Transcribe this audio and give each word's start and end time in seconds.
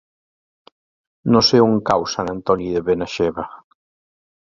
No 1.35 1.43
sé 1.51 1.61
on 1.67 1.79
cau 1.91 2.09
Sant 2.17 2.35
Antoni 2.35 2.73
de 2.79 2.85
Benaixeve. 2.91 3.51